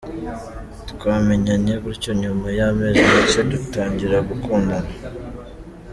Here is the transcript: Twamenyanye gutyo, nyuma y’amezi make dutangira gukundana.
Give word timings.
Twamenyanye 0.91 1.73
gutyo, 1.85 2.11
nyuma 2.21 2.47
y’amezi 2.57 3.01
make 3.13 3.41
dutangira 3.51 4.17
gukundana. 4.29 4.91